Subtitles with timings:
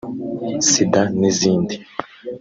[0.69, 1.75] Sida n’izindi